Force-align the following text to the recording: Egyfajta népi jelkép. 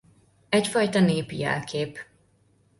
Egyfajta 0.49 0.99
népi 0.99 1.37
jelkép. 1.39 1.97